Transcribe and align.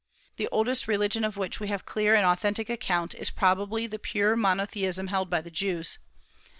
The 0.37 0.47
oldest 0.51 0.87
religion 0.87 1.23
of 1.23 1.37
which 1.37 1.59
we 1.59 1.67
have 1.67 1.85
clear 1.85 2.15
and 2.15 2.25
authentic 2.25 2.71
account 2.71 3.13
is 3.13 3.29
probably 3.29 3.85
the 3.85 3.99
pure 3.99 4.35
monotheism 4.35 5.09
held 5.09 5.29
by 5.29 5.41
the 5.41 5.51
Jews. 5.51 5.99